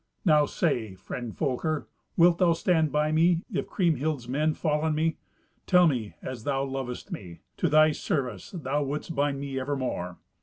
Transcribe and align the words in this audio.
Now 0.25 0.47
say, 0.47 0.95
friend 0.95 1.37
Folker, 1.37 1.87
wilt 2.17 2.39
thou 2.39 2.53
stand 2.53 2.91
by 2.91 3.11
me, 3.11 3.43
if 3.53 3.67
Kriemhild's 3.69 4.27
men 4.27 4.55
fall 4.55 4.81
on 4.81 4.95
me? 4.95 5.17
Tell 5.67 5.85
me, 5.85 6.15
as 6.23 6.43
thou 6.43 6.63
lovest 6.63 7.11
me. 7.11 7.41
To 7.57 7.69
thy 7.69 7.91
service 7.91 8.49
thou 8.49 8.81
wouldst 8.81 9.13
bind 9.13 9.39
me 9.39 9.59
evermore." 9.59 10.17